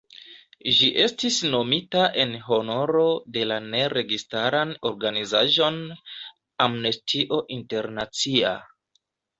Ĝi 0.77 0.87
estis 1.03 1.37
nomita 1.55 2.05
en 2.23 2.33
honoro 2.47 3.05
de 3.37 3.45
la 3.51 3.59
ne-registaran 3.67 4.75
organizaĵon 4.93 5.81
"Amnestio 6.69 7.43
Internacia". 7.61 8.59